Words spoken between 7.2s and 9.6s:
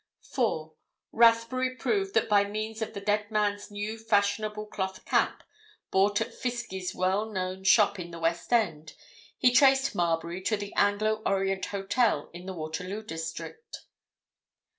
known shop in the West End, he